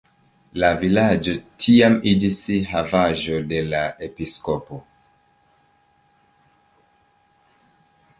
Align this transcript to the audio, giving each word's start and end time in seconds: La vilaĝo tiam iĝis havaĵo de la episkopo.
La 0.61 0.69
vilaĝo 0.83 1.33
tiam 1.65 1.97
iĝis 2.11 2.39
havaĵo 2.69 3.35
de 3.51 3.59
la 3.73 3.81
episkopo. 4.07 4.81